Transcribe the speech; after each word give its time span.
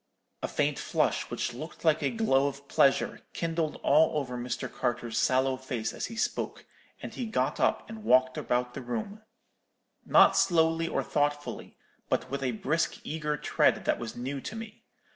"A 0.41 0.47
faint 0.47 0.79
flush, 0.79 1.29
which 1.29 1.53
looked 1.53 1.85
like 1.85 2.01
a 2.01 2.09
glow 2.09 2.47
of 2.47 2.67
pleasure, 2.67 3.21
kindled 3.33 3.75
all 3.83 4.17
over 4.17 4.35
Mr. 4.35 4.67
Carter's 4.67 5.15
sallow 5.19 5.57
face 5.57 5.93
as 5.93 6.07
he 6.07 6.15
spoke, 6.15 6.65
and 7.03 7.13
he 7.13 7.27
got 7.27 7.59
up 7.59 7.87
and 7.87 8.03
walked 8.03 8.35
about 8.35 8.73
the 8.73 8.81
room; 8.81 9.21
not 10.03 10.35
slowly 10.35 10.87
or 10.87 11.03
thoughtfully, 11.03 11.77
but 12.09 12.31
with 12.31 12.41
a 12.41 12.53
brisk 12.53 12.99
eager 13.03 13.37
tread 13.37 13.85
that 13.85 13.99
was 13.99 14.15
new 14.15 14.41
to 14.41 14.55
me. 14.55 14.85